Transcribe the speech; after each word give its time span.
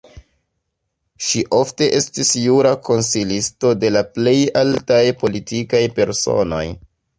Ŝi 1.25 1.43
ofte 1.57 1.89
estis 1.97 2.31
jura 2.45 2.71
konsilisto 2.89 3.75
de 3.83 3.93
la 3.93 4.03
plej 4.17 4.35
altaj 4.65 5.03
politikaj 5.27 5.85
personoj. 6.01 6.67